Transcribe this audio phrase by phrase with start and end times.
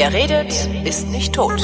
[0.00, 0.52] Wer redet,
[0.86, 1.60] ist nicht tot.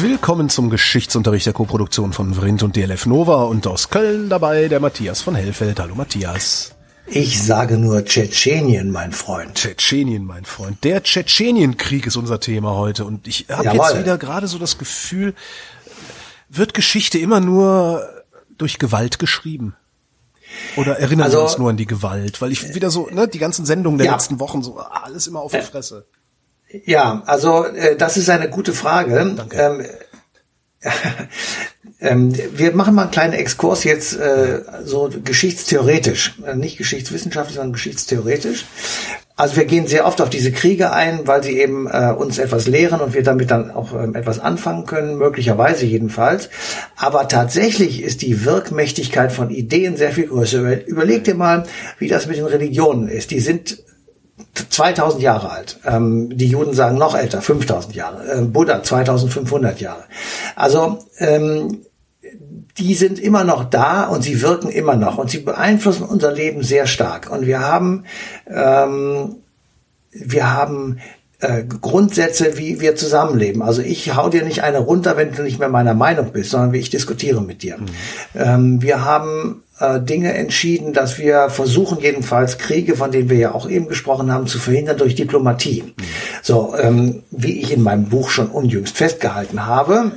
[0.00, 4.78] Willkommen zum Geschichtsunterricht der Koproduktion von Vrindt und DLF Nova und aus Köln dabei der
[4.78, 5.80] Matthias von Hellfeld.
[5.80, 6.76] Hallo Matthias.
[7.08, 9.56] Ich sage nur Tschetschenien, mein Freund.
[9.56, 10.84] Tschetschenien, mein Freund.
[10.84, 15.34] Der Tschetschenienkrieg ist unser Thema heute und ich habe jetzt wieder gerade so das Gefühl,
[16.48, 18.08] wird Geschichte immer nur
[18.58, 19.74] durch Gewalt geschrieben?
[20.76, 22.40] Oder erinnern also, wir uns nur an die Gewalt?
[22.40, 24.12] Weil ich wieder so, ne, die ganzen Sendungen der ja.
[24.12, 26.06] letzten Wochen so alles immer auf die Fresse.
[26.84, 29.34] Ja, also äh, das ist eine gute Frage.
[29.36, 29.56] Danke.
[29.56, 29.86] Ähm,
[32.00, 37.72] ähm, wir machen mal einen kleinen Exkurs jetzt äh, so geschichtstheoretisch, äh, nicht geschichtswissenschaftlich, sondern
[37.72, 38.66] geschichtstheoretisch.
[39.36, 42.68] Also wir gehen sehr oft auf diese Kriege ein, weil sie eben äh, uns etwas
[42.68, 46.50] lehren und wir damit dann auch ähm, etwas anfangen können, möglicherweise jedenfalls.
[46.96, 50.86] Aber tatsächlich ist die Wirkmächtigkeit von Ideen sehr viel größer.
[50.86, 51.64] Überleg dir mal,
[51.98, 53.32] wie das mit den Religionen ist.
[53.32, 53.82] Die sind
[54.70, 55.80] 2000 Jahre alt.
[55.84, 58.38] Ähm, die Juden sagen noch älter, 5000 Jahre.
[58.38, 60.04] Äh, Buddha 2500 Jahre.
[60.54, 61.80] Also ähm,
[62.78, 66.62] die sind immer noch da und sie wirken immer noch und sie beeinflussen unser Leben
[66.62, 67.30] sehr stark.
[67.30, 68.04] Und wir haben,
[68.48, 69.36] ähm,
[70.12, 70.98] wir haben
[71.40, 73.62] äh, Grundsätze, wie wir zusammenleben.
[73.62, 76.72] Also ich hau dir nicht eine runter, wenn du nicht mehr meiner Meinung bist, sondern
[76.72, 77.78] wie ich diskutiere mit dir.
[77.78, 77.86] Mhm.
[78.34, 83.68] Ähm, wir haben Dinge entschieden, dass wir versuchen, jedenfalls Kriege, von denen wir ja auch
[83.68, 85.82] eben gesprochen haben, zu verhindern durch Diplomatie.
[85.82, 86.02] Mhm.
[86.42, 90.12] So, ähm, wie ich in meinem Buch schon unjüngst festgehalten habe,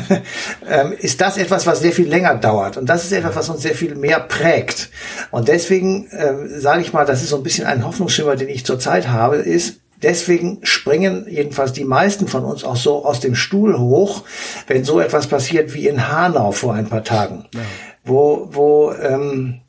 [0.70, 2.78] ähm, ist das etwas, was sehr viel länger dauert.
[2.78, 4.90] Und das ist etwas, was uns sehr viel mehr prägt.
[5.30, 8.64] Und deswegen äh, sage ich mal, das ist so ein bisschen ein Hoffnungsschimmer, den ich
[8.64, 13.78] zurzeit habe, ist, Deswegen springen jedenfalls die meisten von uns auch so aus dem Stuhl
[13.78, 14.22] hoch,
[14.66, 17.60] wenn so etwas passiert wie in Hanau vor ein paar Tagen, ja.
[18.04, 19.60] wo, wo ähm,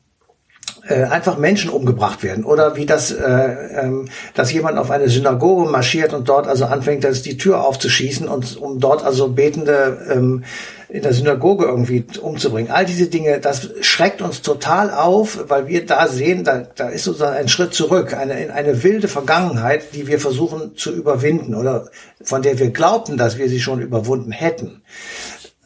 [0.90, 5.70] äh, einfach Menschen umgebracht werden oder wie das, äh, ähm, dass jemand auf eine Synagoge
[5.70, 10.44] marschiert und dort also anfängt, das die Tür aufzuschießen und um dort also Betende ähm,
[10.88, 12.72] in der Synagoge irgendwie umzubringen.
[12.72, 17.04] All diese Dinge, das schreckt uns total auf, weil wir da sehen, da, da ist
[17.04, 21.88] sozusagen ein Schritt zurück, eine, eine wilde Vergangenheit, die wir versuchen zu überwinden oder
[22.22, 24.82] von der wir glaubten, dass wir sie schon überwunden hätten.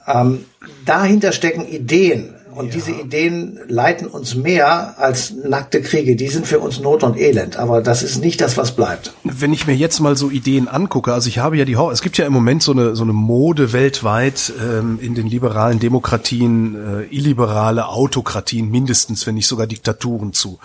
[0.07, 0.45] Ähm,
[0.85, 2.73] dahinter stecken Ideen, und ja.
[2.73, 6.17] diese Ideen leiten uns mehr als nackte Kriege.
[6.17, 7.57] Die sind für uns Not und Elend.
[7.57, 9.13] Aber das ist nicht das, was bleibt.
[9.25, 12.17] Wenn ich mir jetzt mal so Ideen angucke, also ich habe ja die, es gibt
[12.17, 17.15] ja im Moment so eine, so eine Mode weltweit ähm, in den liberalen Demokratien, äh,
[17.15, 20.59] illiberale Autokratien mindestens, wenn nicht sogar Diktaturen zu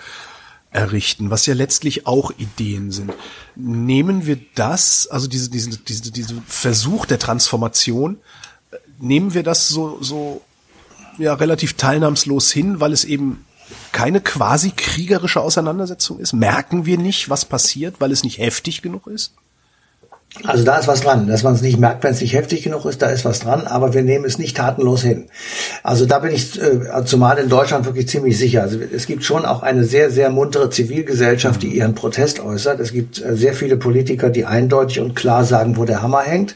[0.72, 3.12] errichten, was ja letztlich auch Ideen sind.
[3.56, 8.18] Nehmen wir das, also diese, diese, diese, diese Versuch der Transformation,
[8.72, 10.42] äh, nehmen wir das so, so
[11.20, 13.46] ja relativ teilnahmslos hin, weil es eben
[13.92, 16.34] keine quasi kriegerische Auseinandersetzung ist?
[16.34, 19.34] Merken wir nicht, was passiert, weil es nicht heftig genug ist?
[20.44, 22.86] Also da ist was dran, dass man es nicht merkt, wenn es nicht heftig genug
[22.86, 25.26] ist, da ist was dran, aber wir nehmen es nicht tatenlos hin.
[25.82, 28.62] Also da bin ich äh, zumal in Deutschland wirklich ziemlich sicher.
[28.62, 32.80] Also es gibt schon auch eine sehr, sehr muntere Zivilgesellschaft, die ihren Protest äußert.
[32.80, 36.56] Es gibt äh, sehr viele Politiker, die eindeutig und klar sagen, wo der Hammer hängt.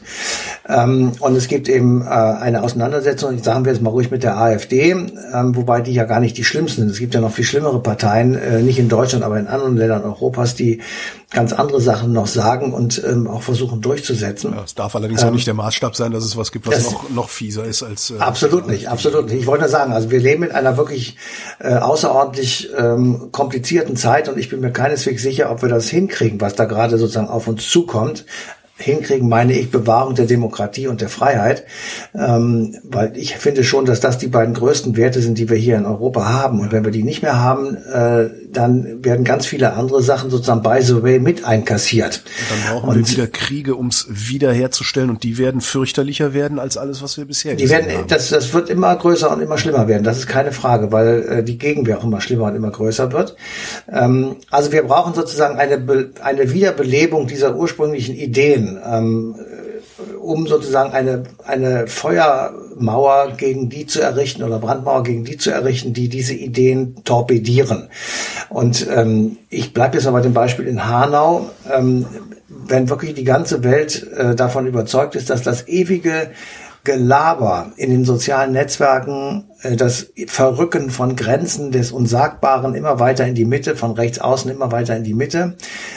[0.68, 4.38] Ähm, und es gibt eben äh, eine Auseinandersetzung, sagen wir jetzt mal ruhig mit der
[4.38, 6.90] AfD, ähm, wobei die ja gar nicht die schlimmsten sind.
[6.90, 10.04] Es gibt ja noch viel schlimmere Parteien, äh, nicht in Deutschland, aber in anderen Ländern
[10.04, 10.80] Europas, die
[11.34, 14.54] ganz andere Sachen noch sagen und ähm, auch versuchen durchzusetzen.
[14.54, 16.90] Ja, es darf allerdings ähm, auch nicht der Maßstab sein, dass es was gibt, was
[16.90, 18.10] noch, noch fieser ist als.
[18.10, 19.40] Äh, absolut nicht, absolut nicht.
[19.40, 21.16] Ich wollte nur sagen, also wir leben in einer wirklich
[21.58, 26.40] äh, außerordentlich ähm, komplizierten Zeit und ich bin mir keineswegs sicher, ob wir das hinkriegen,
[26.40, 28.24] was da gerade sozusagen auf uns zukommt
[28.76, 31.64] hinkriegen, meine ich, Bewahrung der Demokratie und der Freiheit.
[32.14, 35.76] Ähm, weil ich finde schon, dass das die beiden größten Werte sind, die wir hier
[35.76, 36.60] in Europa haben.
[36.60, 40.62] Und wenn wir die nicht mehr haben, äh, dann werden ganz viele andere Sachen sozusagen
[40.62, 42.22] by the way mit einkassiert.
[42.24, 45.10] Und dann brauchen und wir wieder Kriege, um es wiederherzustellen.
[45.10, 48.06] Und die werden fürchterlicher werden als alles, was wir bisher die werden, haben.
[48.08, 50.04] Das, das wird immer größer und immer schlimmer werden.
[50.04, 53.36] Das ist keine Frage, weil äh, die Gegenwehr auch immer schlimmer und immer größer wird.
[53.90, 59.36] Ähm, also wir brauchen sozusagen eine, eine Wiederbelebung dieser ursprünglichen Ideen Ideen, ähm,
[60.20, 65.92] um sozusagen eine, eine Feuermauer gegen die zu errichten oder Brandmauer gegen die zu errichten,
[65.92, 67.88] die diese Ideen torpedieren.
[68.48, 71.50] Und ähm, ich bleibe jetzt mal bei dem Beispiel in Hanau.
[71.72, 72.06] Ähm,
[72.66, 76.30] wenn wirklich die ganze Welt äh, davon überzeugt ist, dass das ewige
[76.84, 83.34] Gelaber in den sozialen Netzwerken, äh, das Verrücken von Grenzen des Unsagbaren immer weiter in
[83.34, 85.54] die Mitte, von rechts außen immer weiter in die Mitte.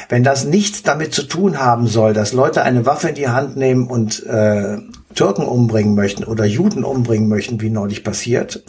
[0.08, 3.58] Wenn das nichts damit zu tun haben soll, dass Leute eine Waffe in die Hand
[3.58, 4.78] nehmen und äh,
[5.14, 8.64] Türken umbringen möchten oder Juden umbringen möchten, wie neulich passiert,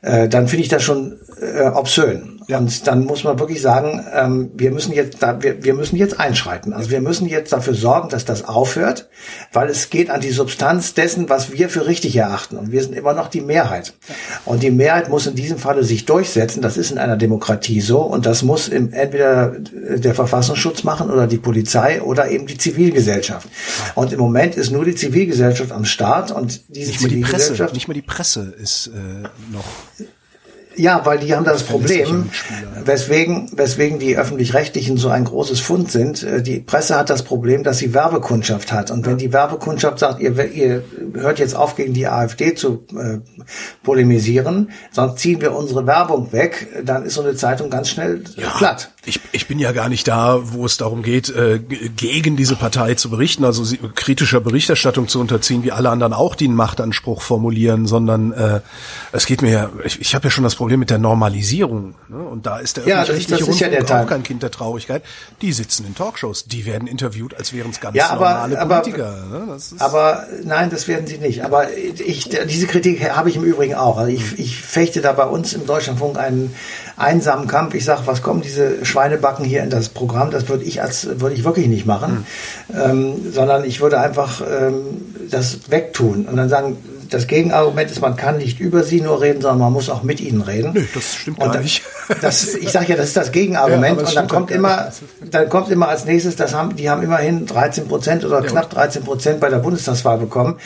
[0.00, 2.40] äh, dann finde ich das schon äh, obszön.
[2.48, 2.58] Ja.
[2.58, 6.18] Und dann muss man wirklich sagen, ähm, wir müssen jetzt da, wir, wir müssen jetzt
[6.18, 6.72] einschreiten.
[6.72, 9.08] Also wir müssen jetzt dafür sorgen, dass das aufhört,
[9.52, 12.56] weil es geht an die Substanz dessen, was wir für richtig erachten.
[12.56, 13.94] Und wir sind immer noch die Mehrheit.
[14.44, 16.62] Und die Mehrheit muss in diesem Falle sich durchsetzen.
[16.62, 18.00] Das ist in einer Demokratie so.
[18.00, 23.48] Und das muss im, entweder der Verfassungsschutz machen oder die Polizei oder eben die Zivilgesellschaft.
[23.94, 27.50] Und im Moment ist nur die Zivilgesellschaft am Start und diese nicht Zivilgesellschaft.
[27.50, 29.64] Die Presse, nicht mal die Presse ist äh, noch
[30.76, 32.30] ja, weil die haben das Problem,
[32.84, 36.22] weswegen, weswegen die öffentlich-rechtlichen so ein großes Fund sind.
[36.22, 38.90] Äh, die Presse hat das Problem, dass sie Werbekundschaft hat.
[38.90, 40.84] Und wenn die Werbekundschaft sagt, ihr, ihr
[41.14, 43.18] hört jetzt auf, gegen die AfD zu äh,
[43.82, 48.50] polemisieren, sonst ziehen wir unsere Werbung weg, dann ist so eine Zeitung ganz schnell ja,
[48.50, 48.90] platt.
[49.04, 52.94] Ich, ich bin ja gar nicht da, wo es darum geht, äh, gegen diese Partei
[52.94, 57.20] zu berichten, also sie, kritischer Berichterstattung zu unterziehen, wie alle anderen auch, die einen Machtanspruch
[57.20, 58.60] formulieren, sondern äh,
[59.10, 61.94] es geht mir ja, ich, ich habe ja schon das Problem mit der Normalisierung.
[62.08, 62.18] Ne?
[62.18, 65.02] Und da ist der ja, öffentlich-rechtliche Rundfunk ja der auch kein Kind der Traurigkeit.
[65.40, 68.80] Die sitzen in Talkshows, die werden interviewt, als wären es ganz ja, aber, normale aber,
[68.80, 69.14] Politiker.
[69.30, 69.56] Ne?
[69.78, 71.44] aber nein, das werden sie nicht.
[71.44, 73.98] Aber ich, diese Kritik habe ich im Übrigen auch.
[73.98, 76.54] Also ich, ich fechte da bei uns im Deutschlandfunk einen
[76.96, 77.74] einsamen Kampf.
[77.74, 80.30] Ich sage, was kommen diese Schweinebacken hier in das Programm?
[80.30, 82.26] Das würde ich als würde ich wirklich nicht machen,
[82.68, 82.80] mhm.
[82.80, 86.76] ähm, sondern ich würde einfach ähm, das wegtun und dann sagen,
[87.12, 90.20] das Gegenargument ist, man kann nicht über sie nur reden, sondern man muss auch mit
[90.20, 90.72] ihnen reden.
[90.72, 91.82] Nö, das stimmt und gar nicht.
[92.20, 94.00] Das, ich sage ja, das ist das Gegenargument.
[94.00, 94.90] Ja, und dann kommt immer,
[95.30, 98.70] dann kommt immer als nächstes, das haben, die haben immerhin 13 Prozent oder ja, knapp
[98.70, 100.58] 13 Prozent bei der Bundestagswahl bekommen.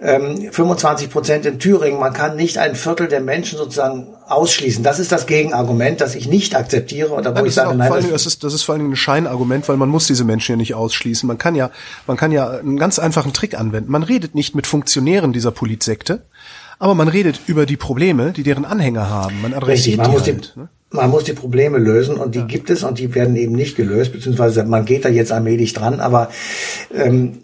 [0.00, 2.00] Ähm, 25 Prozent in Thüringen.
[2.00, 4.82] Man kann nicht ein Viertel der Menschen sozusagen ausschließen.
[4.82, 7.92] Das ist das Gegenargument, das ich nicht akzeptiere oder wo nein, ich sage, nein.
[7.92, 10.56] Allem, das, ist, das ist vor allem ein Scheinargument, weil man muss diese Menschen ja
[10.56, 11.26] nicht ausschließen.
[11.26, 11.70] Man kann ja,
[12.06, 13.90] man kann ja einen ganz einfachen Trick anwenden.
[13.90, 16.22] Man redet nicht mit Funktionären dieser Politsekte,
[16.78, 19.42] aber man redet über die Probleme, die deren Anhänger haben.
[19.42, 20.68] Man adressiert Richtig, man die muss halt, ne?
[20.90, 22.46] Man muss die Probleme lösen und die ja.
[22.46, 26.00] gibt es und die werden eben nicht gelöst, beziehungsweise man geht da jetzt allmählich dran,
[26.00, 26.30] aber
[26.94, 27.38] ähm,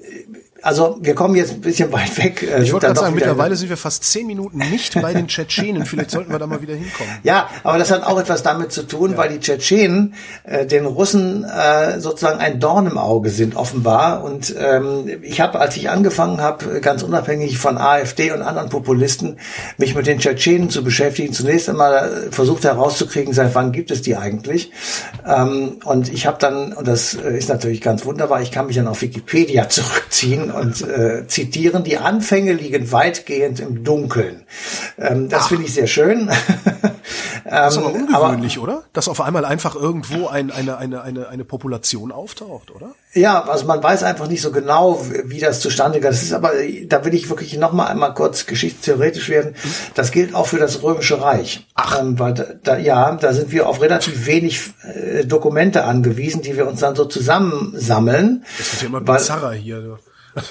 [0.65, 2.43] also wir kommen jetzt ein bisschen weit weg.
[2.43, 5.85] Äh, ich wollte gerade sagen, mittlerweile sind wir fast zehn Minuten nicht bei den Tschetschenen.
[5.85, 7.13] Vielleicht sollten wir da mal wieder hinkommen.
[7.23, 9.17] Ja, aber das hat auch etwas damit zu tun, ja.
[9.19, 10.15] weil die Tschetschenen
[10.45, 14.25] äh, den Russen äh, sozusagen ein Dorn im Auge sind offenbar.
[14.25, 19.37] Und ähm, ich habe, als ich angefangen habe, ganz unabhängig von AfD und anderen Populisten,
[19.77, 24.17] mich mit den Tschetschenen zu beschäftigen, zunächst einmal versucht herauszukriegen, seit wann gibt es die
[24.17, 24.73] eigentlich.
[25.27, 28.89] Ähm, und ich habe dann, und das ist natürlich ganz wunderbar, ich kann mich dann
[28.89, 34.45] auf Wikipedia zurückziehen und äh, zitieren, die Anfänge liegen weitgehend im Dunkeln.
[34.99, 36.31] Ähm, das finde ich sehr schön.
[37.45, 38.83] das ist aber ähm, ungewöhnlich, aber, oder?
[38.93, 42.95] Dass auf einmal einfach irgendwo ein, eine, eine, eine, eine Population auftaucht, oder?
[43.13, 46.11] Ja, also man weiß einfach nicht so genau, wie das zustande kam.
[46.11, 46.53] Das ist aber,
[46.87, 49.55] da will ich wirklich noch mal einmal kurz geschichtstheoretisch werden.
[49.95, 51.67] Das gilt auch für das Römische Reich.
[51.75, 52.01] Ach.
[52.01, 56.57] Ähm, weil da, da, ja, da sind wir auf relativ wenig äh, Dokumente angewiesen, die
[56.57, 58.45] wir uns dann so zusammensammeln.
[58.59, 59.99] Das wird ja immer bizarrer hier.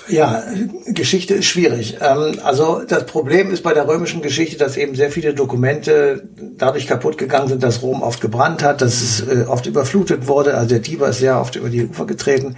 [0.08, 0.44] Ja,
[0.88, 1.98] Geschichte ist schwierig.
[2.00, 6.24] Ähm, also das Problem ist bei der römischen Geschichte, dass eben sehr viele Dokumente
[6.58, 10.56] dadurch kaputt gegangen sind, dass Rom oft gebrannt hat, dass es äh, oft überflutet wurde.
[10.56, 12.56] Also der Tiber ist sehr oft über die Ufer getreten.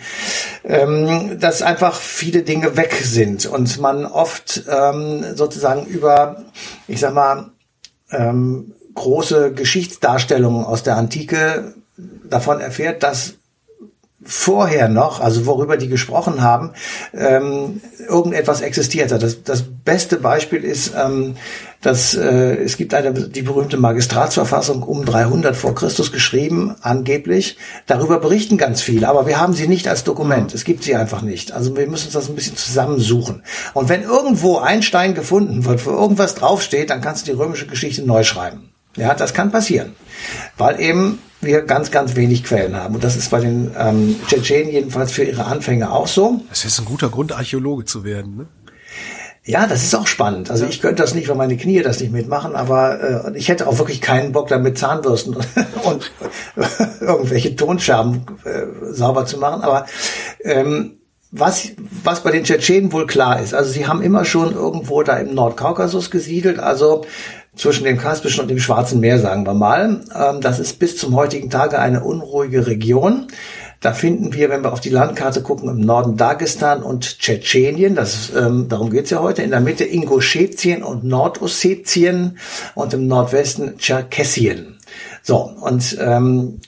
[0.64, 6.44] Ähm, dass einfach viele Dinge weg sind und man oft ähm, sozusagen über,
[6.88, 7.52] ich sag mal,
[8.94, 11.74] große Geschichtsdarstellungen aus der Antike
[12.24, 13.34] davon erfährt, dass
[14.26, 16.72] vorher noch, also worüber die gesprochen haben,
[17.14, 19.22] ähm, irgendetwas existiert hat.
[19.22, 21.36] Das, das beste Beispiel ist, ähm,
[21.82, 27.58] dass äh, es gibt eine die berühmte Magistratsverfassung um 300 vor Christus geschrieben, angeblich.
[27.86, 30.54] Darüber berichten ganz viele, aber wir haben sie nicht als Dokument.
[30.56, 31.52] Es gibt sie einfach nicht.
[31.52, 33.44] Also wir müssen uns das ein bisschen zusammensuchen.
[33.76, 37.68] Und wenn irgendwo ein Stein gefunden wird, wo irgendwas draufsteht, dann kannst du die römische
[37.68, 38.72] Geschichte neu schreiben.
[38.98, 39.94] Ja, das kann passieren,
[40.58, 42.96] weil eben wir ganz, ganz wenig Quellen haben.
[42.96, 46.42] Und das ist bei den ähm, Tschetschenen jedenfalls für ihre Anfänge auch so.
[46.50, 48.48] Das ist ein guter Grund, Archäologe zu werden, ne?
[49.48, 50.50] Ja, das ist auch spannend.
[50.50, 53.68] Also ich könnte das nicht, weil meine Knie das nicht mitmachen, aber äh, ich hätte
[53.68, 55.36] auch wirklich keinen Bock, damit Zahnbürsten
[55.84, 56.12] und
[57.00, 59.62] irgendwelche Tonscherben äh, sauber zu machen.
[59.62, 59.86] Aber
[60.44, 60.98] ähm,
[61.32, 61.74] was,
[62.04, 65.36] was bei den Tschetschenen wohl klar ist, also sie haben immer schon irgendwo da im
[65.36, 67.06] Nordkaukasus gesiedelt, also
[67.56, 70.02] zwischen dem Kaspischen und dem Schwarzen Meer, sagen wir mal.
[70.14, 73.28] Ähm, das ist bis zum heutigen Tage eine unruhige Region.
[73.82, 78.32] Da finden wir, wenn wir auf die Landkarte gucken, im Norden Dagestan und Tschetschenien, das,
[78.36, 82.40] ähm, darum geht's ja heute, in der Mitte Ingushetien und Nordossetien
[82.74, 84.78] und im Nordwesten Tscherkessien.
[85.22, 86.62] So, und ähm,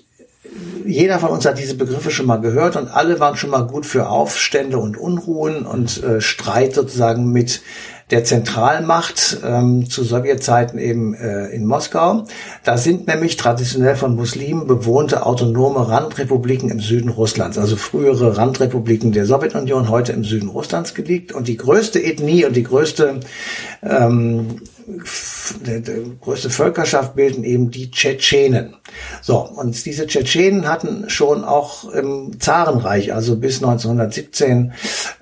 [0.85, 3.85] jeder von uns hat diese Begriffe schon mal gehört und alle waren schon mal gut
[3.85, 7.61] für Aufstände und Unruhen und äh, Streit sozusagen mit
[8.09, 12.25] der Zentralmacht ähm, zu Sowjetzeiten eben äh, in Moskau.
[12.63, 19.11] Da sind nämlich traditionell von Muslimen bewohnte autonome Randrepubliken im Süden Russlands, also frühere Randrepubliken
[19.11, 21.33] der Sowjetunion, heute im Süden Russlands gelegt.
[21.33, 23.19] Und die größte Ethnie und die größte
[23.83, 24.61] ähm,
[25.65, 25.81] der
[26.21, 28.75] größte Völkerschaft bilden eben die Tschetschenen.
[29.21, 34.73] So, und diese Tschetschenen hatten schon auch im Zarenreich, also bis 1917,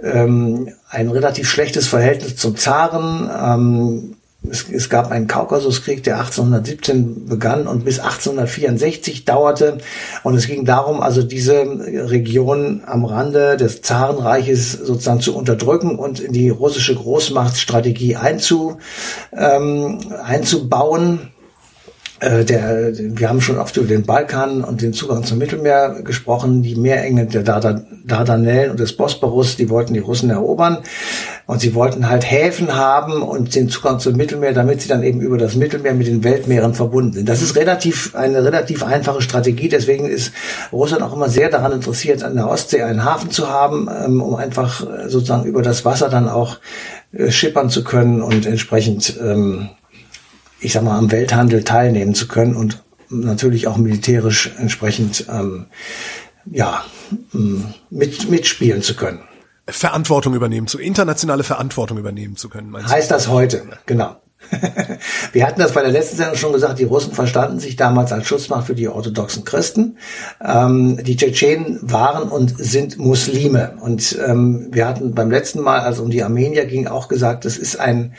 [0.02, 3.30] ähm, ein relativ schlechtes Verhältnis zum Zaren.
[3.30, 4.15] Ähm,
[4.50, 9.78] es, es gab einen Kaukasuskrieg, der 1817 begann und bis 1864 dauerte.
[10.24, 16.20] Und es ging darum, also diese Region am Rande des Zarenreiches sozusagen zu unterdrücken und
[16.20, 18.78] in die russische Großmachtsstrategie einzu,
[19.34, 21.32] ähm, einzubauen.
[22.22, 26.64] Äh, der, wir haben schon oft über den Balkan und den Zugang zum Mittelmeer gesprochen.
[26.64, 30.78] Die Meerenge der Dardanellen und des Bosporus, die wollten die Russen erobern.
[31.46, 35.20] Und sie wollten halt Häfen haben und den Zugang zum Mittelmeer, damit sie dann eben
[35.20, 37.30] über das Mittelmeer mit den Weltmeeren verbunden sind.
[37.30, 39.68] Das ist relativ, eine relativ einfache Strategie.
[39.68, 40.32] Deswegen ist
[40.72, 44.36] Russland auch immer sehr daran interessiert, an der Ostsee einen Hafen zu haben, ähm, um
[44.36, 46.58] einfach äh, sozusagen über das Wasser dann auch
[47.12, 49.70] äh, schippern zu können und entsprechend ähm,
[50.60, 55.68] ich sag mal, am Welthandel teilnehmen zu können und natürlich auch militärisch entsprechend ähm,
[56.46, 56.84] ja,
[57.90, 59.22] mit, mitspielen zu können.
[59.68, 62.76] Verantwortung übernehmen zu, internationale Verantwortung übernehmen zu können.
[62.88, 64.18] Heißt das heute, genau.
[65.32, 68.28] Wir hatten das bei der letzten Sendung schon gesagt, die Russen verstanden sich damals als
[68.28, 69.98] Schutzmacht für die orthodoxen Christen.
[70.44, 73.74] Ähm, die Tschetschenen waren und sind Muslime.
[73.80, 77.58] Und ähm, wir hatten beim letzten Mal, als um die Armenier ging, auch gesagt, das
[77.58, 78.14] ist ein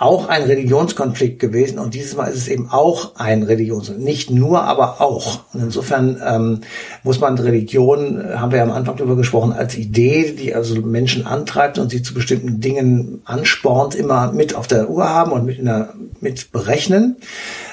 [0.00, 4.08] auch ein Religionskonflikt gewesen und dieses Mal ist es eben auch ein Religionskonflikt.
[4.08, 5.40] Nicht nur, aber auch.
[5.52, 6.60] Und insofern ähm,
[7.02, 10.80] muss man Religion, äh, haben wir ja am Anfang darüber gesprochen, als Idee, die also
[10.80, 15.44] Menschen antreibt und sie zu bestimmten Dingen anspornt, immer mit auf der Uhr haben und
[15.44, 15.92] mit, in der,
[16.22, 17.16] mit berechnen.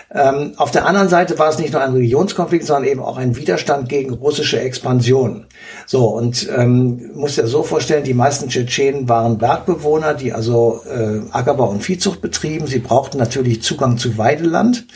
[0.09, 3.35] Ähm, auf der anderen Seite war es nicht nur ein Religionskonflikt, sondern eben auch ein
[3.35, 5.45] Widerstand gegen russische Expansion.
[5.85, 11.19] So, und ähm, muss ja so vorstellen, die meisten Tschetschenen waren Bergbewohner, die also äh,
[11.31, 12.67] Ackerbau und Viehzucht betrieben.
[12.67, 14.87] Sie brauchten natürlich Zugang zu Weideland.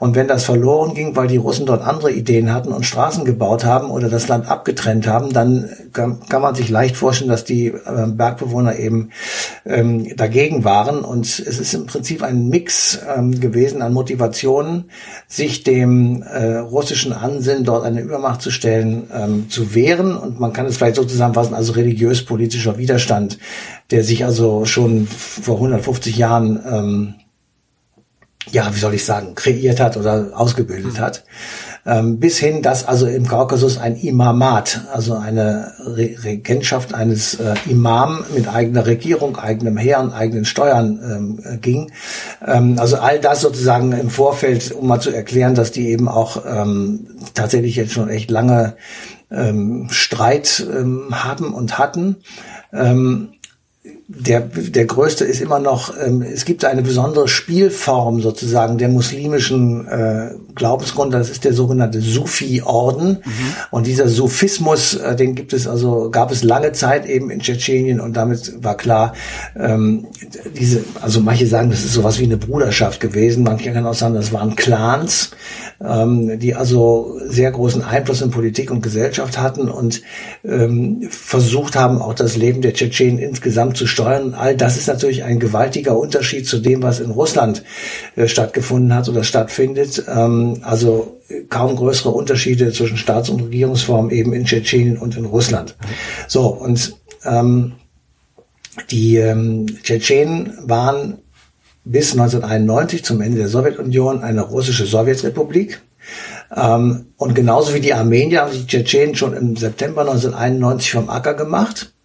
[0.00, 3.64] Und wenn das verloren ging, weil die Russen dort andere Ideen hatten und Straßen gebaut
[3.64, 7.68] haben oder das Land abgetrennt haben, dann kann, kann man sich leicht vorstellen, dass die
[7.68, 9.10] äh, Bergbewohner eben
[9.64, 11.04] ähm, dagegen waren.
[11.04, 14.84] Und es ist im Prinzip ein Mix ähm, gewesen an Motivation Option,
[15.26, 20.16] sich dem äh, russischen Ansinnen, dort eine Übermacht zu stellen, ähm, zu wehren.
[20.16, 23.38] Und man kann es vielleicht so zusammenfassen, also religiös-politischer Widerstand,
[23.90, 27.14] der sich also schon vor 150 Jahren ähm,
[28.52, 31.00] ja, wie soll ich sagen, kreiert hat oder ausgebildet mhm.
[31.00, 31.24] hat
[32.18, 38.24] bis hin, dass also im Kaukasus ein Imamat, also eine Re Regentschaft eines äh, Imam
[38.34, 41.92] mit eigener Regierung, eigenem Heer und eigenen Steuern ähm, äh, ging.
[42.44, 46.42] Ähm, also all das sozusagen im Vorfeld, um mal zu erklären, dass die eben auch
[46.44, 48.76] ähm, tatsächlich jetzt schon echt lange
[49.30, 52.16] ähm, Streit ähm, haben und hatten.
[54.08, 59.88] Der, der größte ist immer noch, ähm, es gibt eine besondere Spielform sozusagen der muslimischen
[59.88, 63.18] äh, Glaubensgründe, das ist der sogenannte Sufi-Orden.
[63.24, 63.54] Mhm.
[63.72, 67.98] Und dieser Sufismus, äh, den gibt es also, gab es lange Zeit eben in Tschetschenien
[67.98, 69.12] und damit war klar,
[69.58, 70.06] ähm,
[70.56, 74.14] diese, also manche sagen, das ist sowas wie eine Bruderschaft gewesen, manche können auch sagen,
[74.14, 75.32] das waren Clans,
[75.84, 80.00] ähm, die also sehr großen Einfluss in Politik und Gesellschaft hatten und
[80.44, 84.34] ähm, versucht haben, auch das Leben der Tschetschenen insgesamt zu steuern.
[84.34, 87.62] All das ist natürlich ein gewaltiger Unterschied zu dem, was in Russland
[88.14, 90.04] äh, stattgefunden hat oder stattfindet.
[90.06, 91.16] Ähm, also
[91.48, 95.76] kaum größere Unterschiede zwischen Staats- und Regierungsformen eben in Tschetschenien und in Russland.
[96.28, 97.72] So, und ähm,
[98.90, 101.18] die ähm, Tschetschenen waren
[101.84, 105.80] bis 1991 zum Ende der Sowjetunion eine russische Sowjetrepublik.
[106.54, 111.08] Ähm, und genauso wie die Armenier haben sich die Tschetschenen schon im September 1991 vom
[111.08, 111.95] Acker gemacht.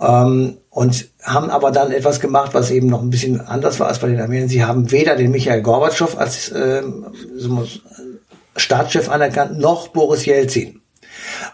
[0.00, 3.98] Ähm, und haben aber dann etwas gemacht, was eben noch ein bisschen anders war als
[3.98, 4.48] bei den Armeniern.
[4.48, 6.82] Sie haben weder den Michael Gorbatschow als äh,
[8.56, 10.80] Staatschef anerkannt, noch Boris Jelzin.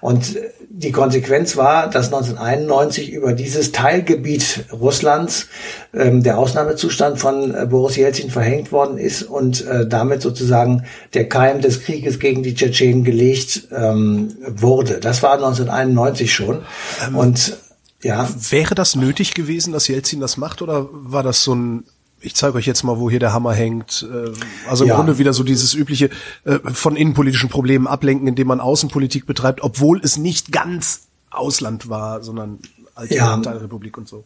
[0.01, 0.37] Und
[0.71, 5.49] die Konsequenz war, dass 1991 über dieses Teilgebiet Russlands
[5.93, 10.85] ähm, der Ausnahmezustand von äh, Boris Jelzin verhängt worden ist und äh, damit sozusagen
[11.15, 15.01] der Keim des Krieges gegen die Tschetschenen gelegt ähm, wurde.
[15.01, 16.63] Das war 1991 schon.
[17.07, 17.57] Ähm, und
[18.03, 18.29] ja.
[18.51, 21.85] Wäre das nötig gewesen, dass Jelzin das macht, oder war das so ein
[22.21, 24.07] ich zeige euch jetzt mal, wo hier der Hammer hängt.
[24.11, 24.33] Äh,
[24.69, 24.97] also im ja.
[24.97, 26.11] Grunde wieder so dieses übliche
[26.45, 32.23] äh, von innenpolitischen Problemen ablenken, indem man Außenpolitik betreibt, obwohl es nicht ganz Ausland war,
[32.23, 32.59] sondern
[32.95, 33.35] alte ja.
[33.35, 34.25] Republik und so.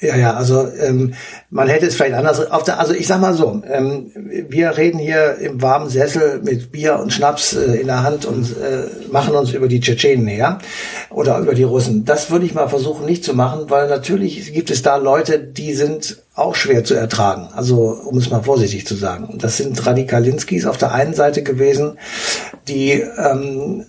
[0.00, 1.14] Ja, ja, also ähm,
[1.50, 2.48] man hätte es vielleicht anders.
[2.52, 4.12] Auf der, also ich sag mal so, ähm,
[4.48, 8.44] wir reden hier im warmen Sessel mit Bier und Schnaps äh, in der Hand und
[8.58, 10.58] äh, machen uns über die Tschetschenen her
[11.10, 12.04] oder über die Russen.
[12.04, 15.74] Das würde ich mal versuchen nicht zu machen, weil natürlich gibt es da Leute, die
[15.74, 17.48] sind auch schwer zu ertragen.
[17.52, 19.38] Also um es mal vorsichtig zu sagen.
[19.38, 21.98] Das sind Radikalinskis auf der einen Seite gewesen,
[22.68, 23.84] die ähm,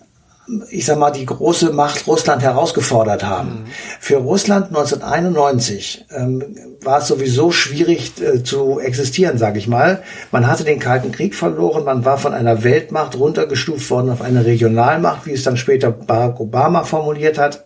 [0.70, 3.50] ich sag mal, die große Macht Russland herausgefordert haben.
[3.50, 3.66] Mhm.
[4.00, 10.02] Für Russland 1991 ähm, war es sowieso schwierig äh, zu existieren, sage ich mal.
[10.32, 14.46] Man hatte den Kalten Krieg verloren, man war von einer Weltmacht runtergestuft worden auf eine
[14.46, 17.66] Regionalmacht, wie es dann später Barack Obama formuliert hat.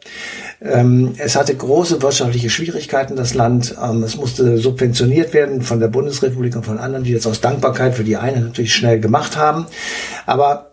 [0.61, 3.75] Ähm, es hatte große wirtschaftliche Schwierigkeiten, das Land.
[3.81, 7.95] Ähm, es musste subventioniert werden von der Bundesrepublik und von anderen, die das aus Dankbarkeit
[7.95, 9.65] für die eine natürlich schnell gemacht haben.
[10.25, 10.72] Aber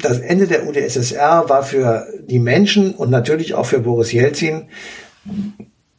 [0.00, 4.68] das Ende der UdSSR war für die Menschen und natürlich auch für Boris Jelzin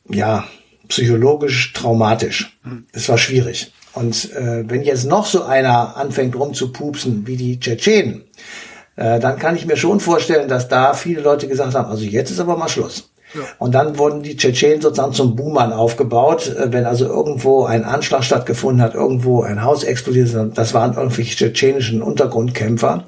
[0.09, 0.45] ja
[0.87, 2.59] psychologisch traumatisch.
[2.93, 3.71] Es war schwierig.
[3.93, 8.23] Und äh, wenn jetzt noch so einer anfängt rumzupupsen wie die Tschetschenen,
[8.95, 12.31] äh, dann kann ich mir schon vorstellen, dass da viele Leute gesagt haben, also jetzt
[12.31, 13.09] ist aber mal Schluss.
[13.33, 13.41] Ja.
[13.59, 16.47] Und dann wurden die Tschetschenen sozusagen zum Boomern aufgebaut.
[16.47, 21.35] Äh, wenn also irgendwo ein Anschlag stattgefunden hat, irgendwo ein Haus explodiert, das waren irgendwelche
[21.35, 23.05] tschetschenischen Untergrundkämpfer.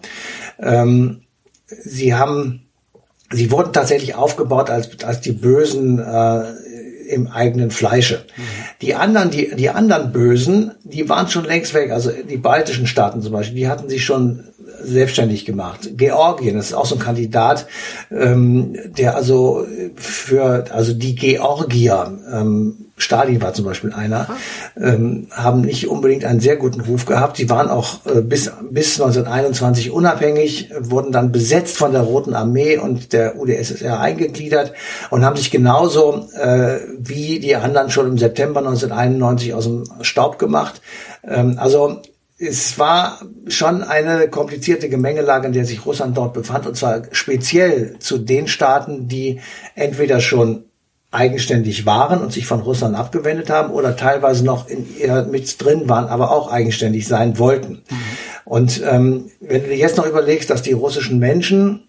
[0.62, 1.22] Ähm,
[1.68, 2.68] sie haben,
[3.32, 6.44] sie wurden tatsächlich aufgebaut als, als die Bösen äh,
[7.12, 8.26] im eigenen Fleische.
[8.36, 8.42] Mhm.
[8.82, 11.92] Die anderen, die, die anderen Bösen, die waren schon längst weg.
[11.92, 14.46] Also die baltischen Staaten zum Beispiel, die hatten sich schon
[14.84, 15.92] selbstständig gemacht.
[15.98, 17.68] Georgien, das ist auch so ein Kandidat,
[18.10, 19.66] ähm, der also
[19.96, 24.28] für, also die Georgier, ähm, Stalin war zum Beispiel einer,
[24.80, 27.38] ähm, haben nicht unbedingt einen sehr guten Ruf gehabt.
[27.38, 32.78] Sie waren auch äh, bis, bis 1921 unabhängig, wurden dann besetzt von der Roten Armee
[32.78, 34.74] und der UdSSR eingegliedert
[35.10, 40.40] und haben sich genauso äh, wie die anderen schon im September 1991 aus dem Staub
[40.40, 40.82] gemacht.
[41.28, 42.02] Ähm, also
[42.38, 48.00] es war schon eine komplizierte Gemengelage, in der sich Russland dort befand, und zwar speziell
[48.00, 49.40] zu den Staaten, die
[49.76, 50.66] entweder schon
[51.12, 55.90] eigenständig waren und sich von Russland abgewendet haben oder teilweise noch in ihr mit drin
[55.90, 57.84] waren, aber auch eigenständig sein wollten.
[57.90, 57.98] Mhm.
[58.46, 61.84] Und ähm, wenn du dir jetzt noch überlegst, dass die russischen Menschen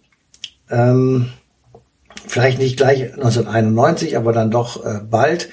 [0.71, 1.29] ähm,
[2.27, 5.49] vielleicht nicht gleich 1991, aber dann doch äh, bald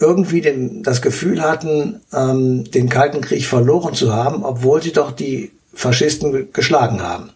[0.00, 5.12] irgendwie den, das Gefühl hatten, ähm, den Kalten Krieg verloren zu haben, obwohl sie doch
[5.12, 7.30] die Faschisten geschlagen haben.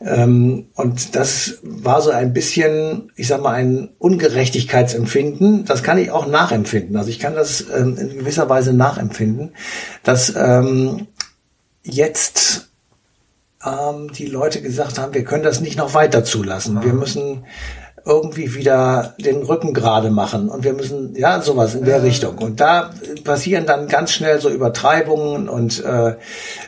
[0.00, 5.64] Ähm, und das war so ein bisschen, ich sag mal, ein Ungerechtigkeitsempfinden.
[5.64, 6.96] Das kann ich auch nachempfinden.
[6.96, 9.52] Also ich kann das ähm, in gewisser Weise nachempfinden,
[10.02, 11.06] dass ähm,
[11.84, 12.68] jetzt
[13.64, 16.82] ähm, die Leute gesagt haben, wir können das nicht noch weiter zulassen.
[16.82, 17.44] Wir müssen
[18.08, 20.48] irgendwie wieder den Rücken gerade machen.
[20.48, 21.98] Und wir müssen ja sowas in der.
[21.98, 22.38] Richtung.
[22.38, 22.90] Und da
[23.24, 26.14] passieren dann ganz schnell so Übertreibungen und äh,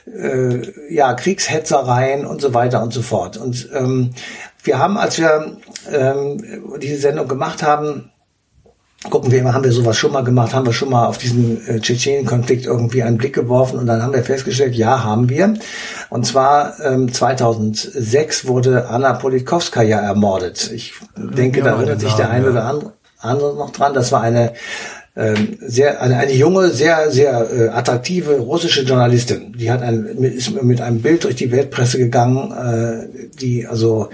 [0.06, 3.36] äh, ja Kriegshetzereien und so weiter und so fort.
[3.36, 4.10] Und ähm,
[4.64, 5.56] wir haben als wir
[5.90, 6.42] ähm,
[6.82, 8.10] diese Sendung gemacht haben
[9.08, 11.66] gucken wir immer, haben wir sowas schon mal gemacht, haben wir schon mal auf diesen
[11.66, 15.54] äh, Tschetschenien-Konflikt irgendwie einen Blick geworfen und dann haben wir festgestellt, ja, haben wir.
[16.10, 20.70] Und zwar ähm, 2006 wurde Anna Politkovskaya ermordet.
[20.74, 23.94] Ich denke, ja, da erinnert sich der eine oder andere, andere noch dran.
[23.94, 24.52] Das war eine
[25.16, 29.54] ähm, sehr eine, eine junge, sehr sehr äh, attraktive russische Journalistin.
[29.58, 34.10] Die hat ein, ist mit einem Bild durch die Weltpresse gegangen, äh, die also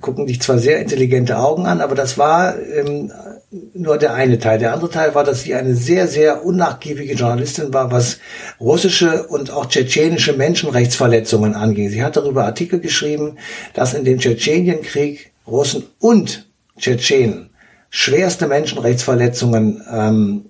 [0.00, 3.10] gucken dich zwar sehr intelligente Augen an, aber das war ähm,
[3.50, 4.58] nur der eine Teil.
[4.58, 8.18] Der andere Teil war, dass sie eine sehr, sehr unnachgiebige Journalistin war, was
[8.60, 11.90] russische und auch tschetschenische Menschenrechtsverletzungen anging.
[11.90, 13.38] Sie hat darüber Artikel geschrieben,
[13.74, 16.46] dass in dem Tschetschenienkrieg Russen und
[16.78, 17.50] Tschetschenen
[17.90, 20.44] schwerste Menschenrechtsverletzungen ähm,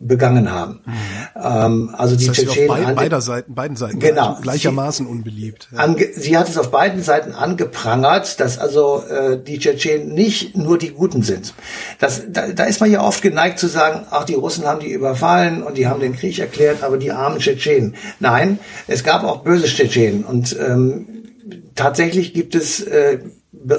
[0.00, 0.80] begangen haben.
[0.86, 0.92] Mhm.
[1.36, 5.68] Ähm, also das die Tschetschenen beid, beider Seiten, beiden Seiten genau, gleichermaßen sie, unbeliebt.
[5.76, 5.94] Ja.
[6.14, 10.90] Sie hat es auf beiden Seiten angeprangert, dass also äh, die Tschetschenen nicht nur die
[10.90, 11.54] Guten sind.
[11.98, 14.90] Das, da, da ist man ja oft geneigt zu sagen, ach die Russen haben die
[14.90, 17.94] überfallen und die haben den Krieg erklärt, aber die armen Tschetschenen.
[18.20, 21.06] Nein, es gab auch böse Tschetschenen und ähm,
[21.74, 23.18] tatsächlich gibt es äh,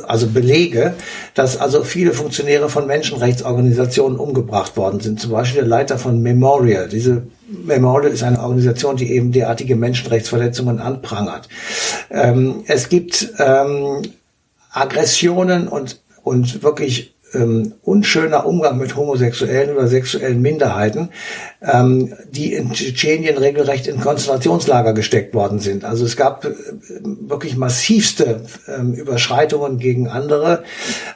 [0.08, 0.94] also Belege,
[1.34, 5.20] dass also viele Funktionäre von Menschenrechtsorganisationen umgebracht worden sind.
[5.20, 6.90] Zum Beispiel der Leiter von Memorial.
[6.90, 11.48] Diese Memorial ist eine Organisation, die eben derartige Menschenrechtsverletzungen anprangert.
[12.10, 14.02] Ähm, es gibt ähm,
[14.72, 21.10] Aggressionen und, und wirklich ähm, unschöner Umgang mit homosexuellen oder sexuellen Minderheiten,
[21.62, 25.86] ähm, die in Tschetschenien regelrecht in Konzentrationslager gesteckt worden sind.
[25.86, 26.52] Also es gab äh,
[27.04, 30.64] wirklich massivste ähm, Überschreitungen gegen andere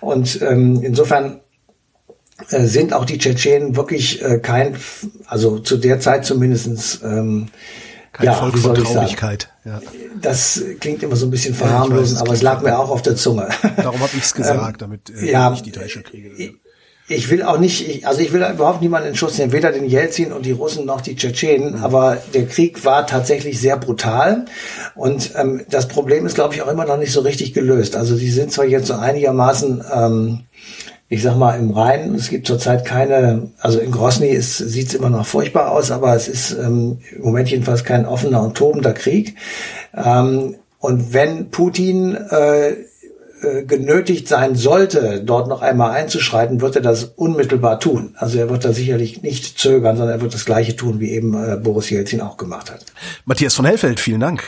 [0.02, 1.42] und ähm, insofern
[2.50, 4.76] äh, sind auch die Tschetschenen wirklich äh, kein,
[5.28, 7.48] also zu der Zeit zumindestens ähm,
[8.16, 9.50] kein ja, Volk von Traurigkeit.
[9.66, 9.82] Ja.
[10.22, 13.18] Das klingt immer so ein bisschen verharmlosend, ja, aber es lag mir auch auf der
[13.18, 13.50] Zunge.
[13.76, 16.30] Darum habe ich es gesagt, damit äh, ja, ich die Tasche kriege.
[16.38, 16.54] Ich,
[17.08, 19.86] ich will auch nicht, ich, also ich will überhaupt niemanden in Schutz nehmen, weder den
[19.86, 21.84] Jelzin und die Russen noch die Tschetschenen, mhm.
[21.84, 24.46] aber der Krieg war tatsächlich sehr brutal
[24.96, 27.98] und ähm, das Problem ist, glaube ich, auch immer noch nicht so richtig gelöst.
[27.98, 30.46] Also die sind zwar jetzt so einigermaßen ähm,
[31.08, 35.12] ich sag mal, im Rhein, es gibt zurzeit keine, also in Grosny sieht es immer
[35.12, 39.36] noch furchtbar aus, aber es ist ähm, im Moment jedenfalls kein offener und tobender Krieg.
[39.96, 42.70] Ähm, und wenn Putin äh,
[43.46, 48.16] äh, genötigt sein sollte, dort noch einmal einzuschreiten, wird er das unmittelbar tun.
[48.18, 51.34] Also er wird da sicherlich nicht zögern, sondern er wird das Gleiche tun, wie eben
[51.34, 52.86] äh, Boris Jelzin auch gemacht hat.
[53.26, 54.44] Matthias von Hellfeld, vielen Dank.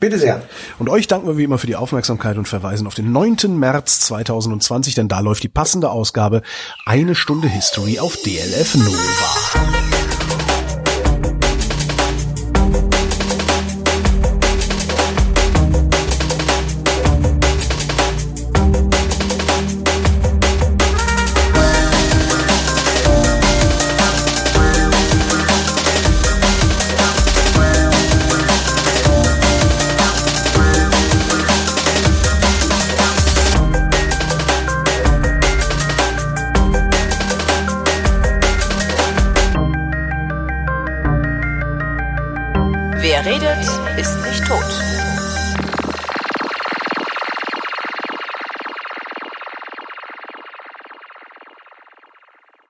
[0.00, 0.42] Bitte sehr.
[0.78, 3.58] Und euch danken wir wie immer für die Aufmerksamkeit und verweisen auf den 9.
[3.58, 6.40] März 2020, denn da läuft die passende Ausgabe
[6.86, 10.09] Eine Stunde History auf DLF Nova.